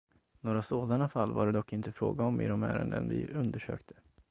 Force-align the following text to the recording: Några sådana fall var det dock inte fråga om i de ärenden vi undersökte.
Några 0.41 0.61
sådana 0.61 1.09
fall 1.09 1.31
var 1.33 1.45
det 1.45 1.51
dock 1.51 1.73
inte 1.73 1.91
fråga 1.91 2.23
om 2.25 2.41
i 2.41 2.47
de 2.47 2.63
ärenden 2.63 3.09
vi 3.09 3.27
undersökte. 3.27 3.93